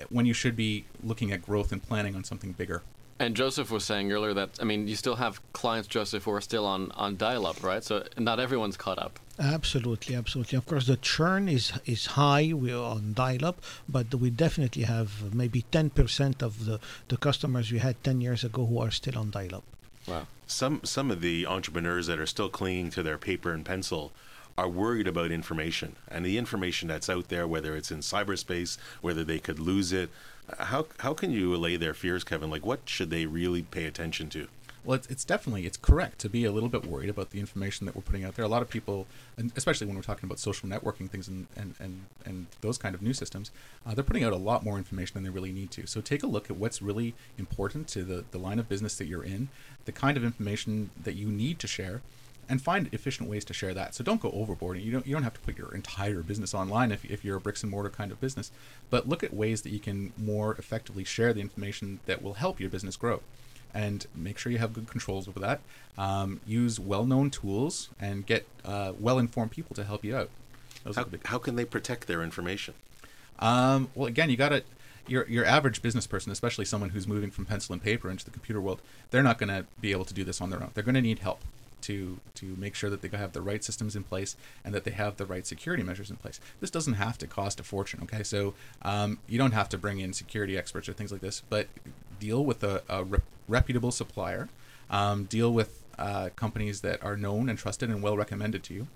[0.08, 2.82] when you should be looking at growth and planning on something bigger.
[3.20, 6.40] And Joseph was saying earlier that I mean you still have clients, Joseph, who are
[6.40, 7.82] still on, on dial-up, right?
[7.82, 9.18] So not everyone's caught up.
[9.40, 10.56] Absolutely, absolutely.
[10.56, 12.52] Of course, the churn is is high.
[12.52, 18.02] We're on dial-up, but we definitely have maybe 10% of the, the customers we had
[18.04, 19.64] 10 years ago who are still on dial-up.
[20.06, 20.26] Wow.
[20.46, 24.12] Some some of the entrepreneurs that are still clinging to their paper and pencil
[24.56, 29.22] are worried about information and the information that's out there, whether it's in cyberspace, whether
[29.22, 30.10] they could lose it.
[30.58, 32.50] How how can you allay their fears, Kevin?
[32.50, 34.48] Like, what should they really pay attention to?
[34.84, 37.84] Well, it's, it's definitely it's correct to be a little bit worried about the information
[37.84, 38.44] that we're putting out there.
[38.44, 39.06] A lot of people,
[39.36, 42.94] and especially when we're talking about social networking things and and, and, and those kind
[42.94, 43.50] of new systems,
[43.86, 45.86] uh, they're putting out a lot more information than they really need to.
[45.86, 49.06] So take a look at what's really important to the, the line of business that
[49.06, 49.48] you're in,
[49.84, 52.00] the kind of information that you need to share,
[52.48, 53.94] and find efficient ways to share that.
[53.94, 54.78] So don't go overboard.
[54.78, 57.40] You don't you don't have to put your entire business online if, if you're a
[57.40, 58.50] bricks and mortar kind of business,
[58.90, 62.58] but look at ways that you can more effectively share the information that will help
[62.58, 63.20] your business grow
[63.74, 65.60] and make sure you have good controls over that.
[65.98, 70.30] Um, use well-known tools and get uh, well-informed people to help you out.
[70.94, 72.72] How, how can they protect their information?
[73.38, 74.62] Um, well, again, you got to
[75.06, 78.30] your your average business person, especially someone who's moving from pencil and paper into the
[78.30, 78.80] computer world,
[79.10, 80.70] they're not going to be able to do this on their own.
[80.74, 81.40] They're going to need help
[81.88, 84.90] to to make sure that they have the right systems in place and that they
[84.90, 86.38] have the right security measures in place.
[86.60, 88.00] This doesn't have to cost a fortune.
[88.02, 91.42] Okay, so um, you don't have to bring in security experts or things like this,
[91.48, 91.66] but
[92.20, 94.48] deal with a, a rep- reputable supplier.
[94.90, 98.86] Um, deal with uh, companies that are known and trusted and well recommended to you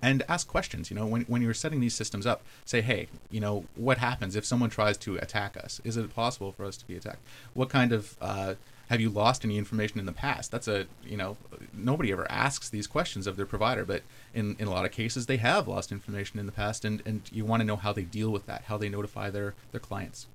[0.00, 3.40] and ask questions you know when, when you're setting these systems up say hey you
[3.40, 5.80] know what happens if someone tries to attack us?
[5.84, 7.22] Is it possible for us to be attacked?
[7.54, 8.54] What kind of uh,
[8.88, 10.50] have you lost any information in the past?
[10.50, 11.36] That's a you know
[11.72, 14.02] nobody ever asks these questions of their provider but
[14.34, 17.22] in, in a lot of cases they have lost information in the past and, and
[17.32, 20.26] you want to know how they deal with that how they notify their, their clients.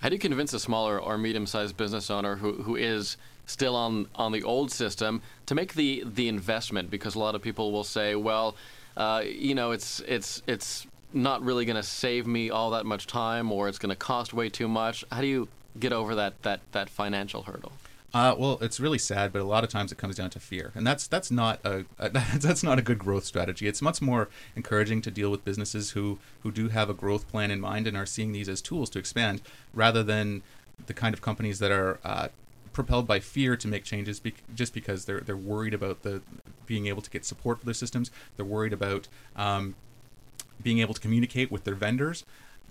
[0.00, 4.06] How do you convince a smaller or medium-sized business owner who, who is still on,
[4.14, 6.88] on the old system to make the, the investment?
[6.88, 8.54] Because a lot of people will say, well,
[8.98, 13.06] uh, you know, it's it's it's not really going to save me all that much
[13.06, 15.04] time, or it's going to cost way too much.
[15.10, 17.72] How do you get over that that that financial hurdle?
[18.12, 20.72] Uh, well, it's really sad, but a lot of times it comes down to fear,
[20.74, 23.68] and that's that's not a, a that's not a good growth strategy.
[23.68, 27.52] It's much more encouraging to deal with businesses who who do have a growth plan
[27.52, 30.42] in mind and are seeing these as tools to expand, rather than
[30.86, 32.28] the kind of companies that are uh,
[32.72, 36.20] propelled by fear to make changes be- just because they're they're worried about the
[36.68, 38.12] being able to get support for their systems.
[38.36, 39.74] They're worried about um,
[40.62, 42.24] being able to communicate with their vendors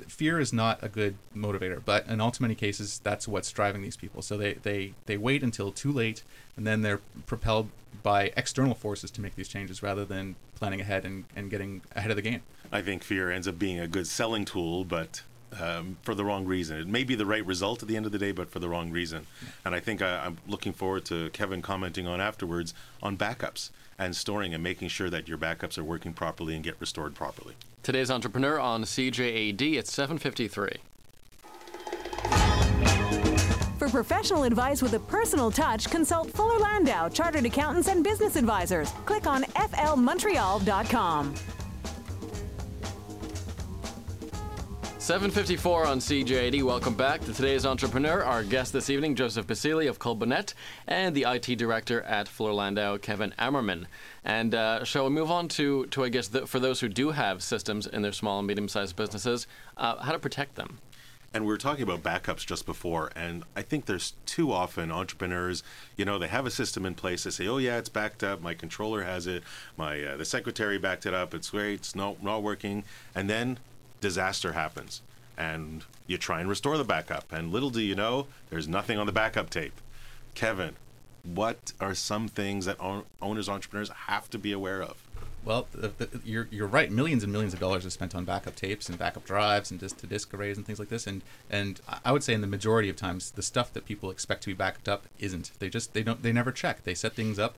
[0.07, 3.81] fear is not a good motivator, but in all too many cases, that's what's driving
[3.81, 4.21] these people.
[4.21, 6.23] So they, they, they wait until too late,
[6.55, 7.69] and then they're propelled
[8.03, 12.11] by external forces to make these changes rather than planning ahead and, and getting ahead
[12.11, 12.41] of the game.
[12.71, 15.23] I think fear ends up being a good selling tool, but
[15.59, 16.77] um, for the wrong reason.
[16.77, 18.69] It may be the right result at the end of the day, but for the
[18.69, 19.27] wrong reason.
[19.65, 24.15] And I think I, I'm looking forward to Kevin commenting on afterwards on backups and
[24.15, 27.55] storing and making sure that your backups are working properly and get restored properly.
[27.83, 30.69] Today's entrepreneur on CJAD at 753.
[33.77, 38.91] For professional advice with a personal touch, consult Fuller Landau, Chartered Accountants and Business Advisors.
[39.05, 41.35] Click on flmontreal.com.
[45.07, 46.63] 754 on CJAD.
[46.63, 48.25] Welcome back to today's entrepreneur.
[48.25, 50.53] Our guest this evening, Joseph Bassili of Colbanet,
[50.85, 53.85] and the IT director at Fuller Landau, Kevin Ammerman.
[54.25, 57.11] And uh, shall we move on to, to I guess, the, for those who do
[57.11, 60.79] have systems in their small and medium sized businesses, uh, how to protect them?
[61.33, 65.63] And we were talking about backups just before, and I think there's too often entrepreneurs,
[65.95, 67.23] you know, they have a system in place.
[67.23, 68.41] They say, "Oh yeah, it's backed up.
[68.41, 69.43] My controller has it.
[69.77, 71.33] My uh, the secretary backed it up.
[71.33, 71.75] It's great.
[71.75, 73.59] It's not not working." And then
[74.01, 75.01] disaster happens
[75.37, 77.31] and you try and restore the backup.
[77.31, 79.79] And little do you know, there's nothing on the backup tape.
[80.33, 80.75] Kevin,
[81.23, 82.77] what are some things that
[83.21, 84.97] owners, entrepreneurs have to be aware of?
[85.45, 86.91] Well, the, the, you're, you're right.
[86.91, 89.97] Millions and millions of dollars are spent on backup tapes and backup drives and disk
[89.97, 91.07] to disk arrays and things like this.
[91.07, 94.43] And and I would say in the majority of times, the stuff that people expect
[94.43, 95.51] to be backed up isn't.
[95.59, 96.83] They just they don't they never check.
[96.83, 97.57] They set things up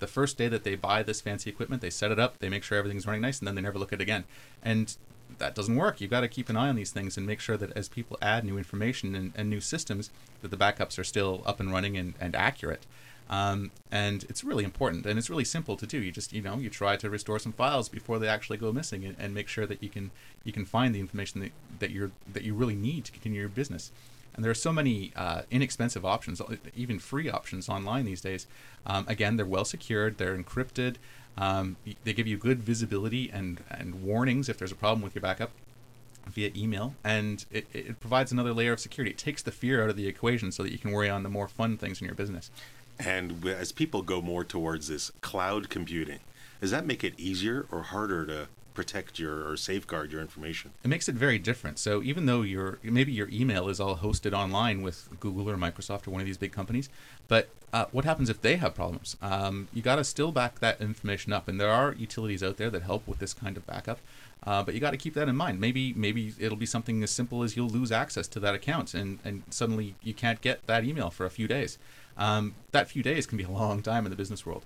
[0.00, 2.64] the first day that they buy this fancy equipment, they set it up, they make
[2.64, 4.24] sure everything's running nice, and then they never look at it again.
[4.62, 4.96] And
[5.40, 6.00] that doesn't work.
[6.00, 8.16] You've got to keep an eye on these things and make sure that as people
[8.22, 10.10] add new information and, and new systems,
[10.42, 12.86] that the backups are still up and running and, and accurate.
[13.28, 15.98] Um, and it's really important and it's really simple to do.
[15.98, 19.04] You just you know you try to restore some files before they actually go missing
[19.04, 20.10] and, and make sure that you can
[20.42, 23.48] you can find the information that, that you're that you really need to continue your
[23.48, 23.92] business.
[24.34, 26.40] And there are so many uh, inexpensive options,
[26.74, 28.46] even free options online these days.
[28.86, 30.96] Um, again, they're well secured, they're encrypted.
[31.38, 35.22] Um, they give you good visibility and, and warnings if there's a problem with your
[35.22, 35.50] backup
[36.26, 39.10] via email, and it, it provides another layer of security.
[39.10, 41.28] It takes the fear out of the equation so that you can worry on the
[41.28, 42.50] more fun things in your business.
[42.98, 46.20] And as people go more towards this cloud computing,
[46.60, 50.72] Does that make it easier or harder to protect your or safeguard your information?
[50.84, 51.78] It makes it very different.
[51.78, 56.06] So even though your maybe your email is all hosted online with Google or Microsoft
[56.06, 56.88] or one of these big companies,
[57.28, 59.16] but uh, what happens if they have problems?
[59.22, 62.70] Um, you got to still back that information up, and there are utilities out there
[62.70, 63.98] that help with this kind of backup.
[64.42, 65.60] Uh, but you got to keep that in mind.
[65.60, 69.18] Maybe maybe it'll be something as simple as you'll lose access to that account, and
[69.24, 71.78] and suddenly you can't get that email for a few days.
[72.16, 74.64] Um, that few days can be a long time in the business world.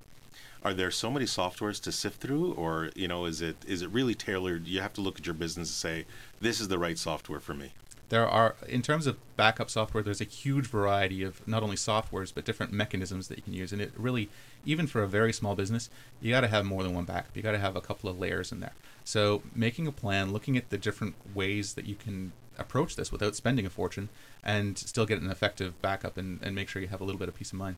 [0.64, 3.90] Are there so many softwares to sift through, or you know, is it is it
[3.90, 4.66] really tailored?
[4.66, 6.06] You have to look at your business and say,
[6.40, 7.72] this is the right software for me.
[8.08, 12.32] There are, in terms of backup software, there's a huge variety of not only softwares
[12.34, 14.28] but different mechanisms that you can use, and it really,
[14.64, 15.90] even for a very small business,
[16.20, 17.34] you got to have more than one backup.
[17.34, 18.74] You got to have a couple of layers in there.
[19.04, 23.34] So making a plan, looking at the different ways that you can approach this without
[23.34, 24.10] spending a fortune,
[24.42, 27.28] and still get an effective backup, and, and make sure you have a little bit
[27.28, 27.76] of peace of mind.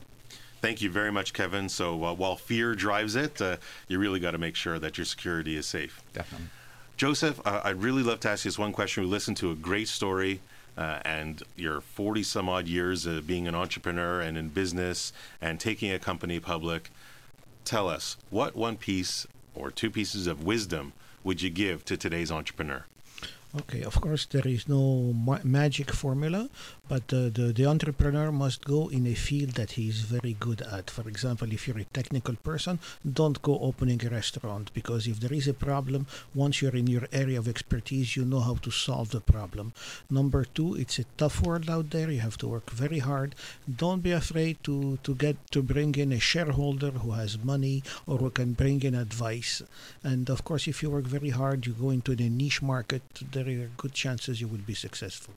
[0.61, 1.69] Thank you very much, Kevin.
[1.69, 5.05] So uh, while fear drives it, uh, you really got to make sure that your
[5.05, 6.01] security is safe.
[6.13, 6.47] Definitely.
[6.97, 9.03] Joseph, uh, I'd really love to ask you this one question.
[9.03, 10.41] We listened to a great story.
[10.77, 15.59] Uh, and your 40 some odd years of being an entrepreneur and in business and
[15.59, 16.91] taking a company public.
[17.65, 20.93] Tell us, what one piece or two pieces of wisdom
[21.23, 22.85] would you give to today's entrepreneur?
[23.61, 26.49] Okay, of course, there is no ma- magic formula,
[26.89, 30.61] but uh, the, the entrepreneur must go in a field that he is very good
[30.61, 30.89] at.
[30.89, 32.79] For example, if you're a technical person,
[33.19, 37.07] don't go opening a restaurant because if there is a problem, once you're in your
[37.11, 39.73] area of expertise, you know how to solve the problem.
[40.09, 42.09] Number two, it's a tough world out there.
[42.09, 43.35] You have to work very hard.
[43.83, 48.17] Don't be afraid to, to get to bring in a shareholder who has money or
[48.17, 49.61] who can bring in advice.
[50.03, 53.47] And of course, if you work very hard, you go into the niche market there
[53.47, 55.33] are good chances you will be successful.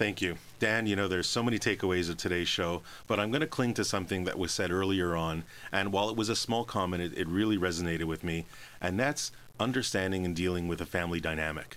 [0.00, 0.38] Thank you.
[0.60, 3.74] Dan, you know, there's so many takeaways of today's show, but I'm going to cling
[3.74, 5.44] to something that was said earlier on.
[5.70, 8.46] And while it was a small comment, it, it really resonated with me.
[8.80, 9.30] And that's
[9.60, 11.76] understanding and dealing with a family dynamic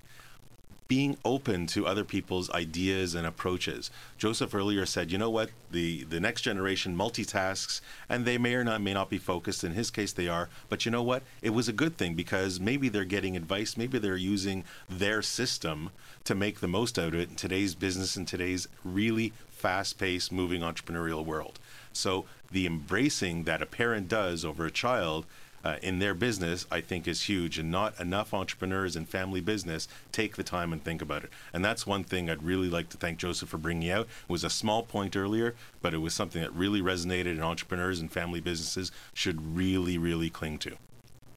[0.87, 3.89] being open to other people's ideas and approaches.
[4.17, 8.63] Joseph earlier said, you know what, the the next generation multitasks and they may or
[8.63, 9.63] not may not be focused.
[9.63, 11.23] In his case they are, but you know what?
[11.41, 15.89] It was a good thing because maybe they're getting advice, maybe they're using their system
[16.25, 20.61] to make the most out of it in today's business in today's really fast-paced moving
[20.61, 21.59] entrepreneurial world.
[21.93, 25.25] So the embracing that a parent does over a child
[25.63, 27.57] uh, in their business, I think is huge.
[27.57, 31.29] And not enough entrepreneurs in family business take the time and think about it.
[31.53, 34.07] And that's one thing I'd really like to thank Joseph for bringing out.
[34.23, 37.99] It was a small point earlier, but it was something that really resonated and entrepreneurs
[37.99, 40.75] and family businesses should really, really cling to.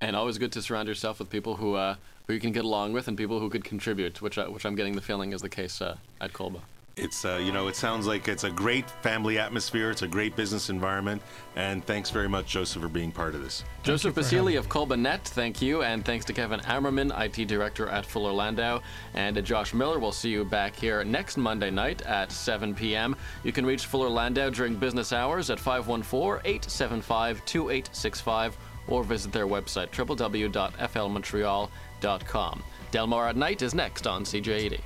[0.01, 1.97] And always good to surround yourself with people who uh,
[2.27, 4.75] who you can get along with and people who could contribute, which I, which I'm
[4.75, 6.61] getting the feeling is the case uh, at Colba.
[6.97, 9.91] It's uh, you know it sounds like it's a great family atmosphere.
[9.91, 11.21] It's a great business environment,
[11.55, 13.65] and thanks very much, Joseph, for being part of this.
[13.83, 18.33] Joseph Bassili of Colbanet, thank you, and thanks to Kevin Ammerman, IT Director at Fuller
[18.33, 18.81] Landau,
[19.13, 19.99] and Josh Miller.
[19.99, 23.15] We'll see you back here next Monday night at 7 p.m.
[23.45, 28.53] You can reach Fuller Landau during business hours at 514-875-2865
[28.89, 31.69] or visit their website www.flmontreal.com.
[32.91, 34.81] Delmar at Night is next on CJAD.